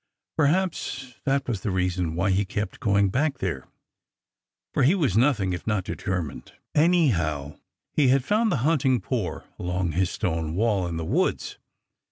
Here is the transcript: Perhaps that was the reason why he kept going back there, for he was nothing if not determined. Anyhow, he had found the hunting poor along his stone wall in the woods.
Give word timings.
Perhaps 0.35 1.13
that 1.25 1.47
was 1.47 1.61
the 1.61 1.69
reason 1.69 2.15
why 2.15 2.31
he 2.31 2.43
kept 2.43 2.79
going 2.79 3.09
back 3.09 3.37
there, 3.37 3.67
for 4.73 4.81
he 4.81 4.95
was 4.95 5.15
nothing 5.15 5.53
if 5.53 5.67
not 5.67 5.83
determined. 5.83 6.53
Anyhow, 6.73 7.59
he 7.93 8.07
had 8.07 8.25
found 8.25 8.51
the 8.51 8.55
hunting 8.65 8.99
poor 8.99 9.43
along 9.59 9.91
his 9.91 10.09
stone 10.09 10.55
wall 10.55 10.87
in 10.87 10.97
the 10.97 11.05
woods. 11.05 11.59